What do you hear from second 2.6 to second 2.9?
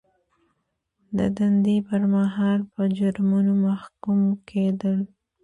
په